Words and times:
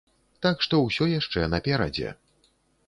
Так 0.45 0.65
што 0.67 0.79
ўсё 0.85 1.09
яшчэ 1.19 1.47
наперадзе! 1.57 2.17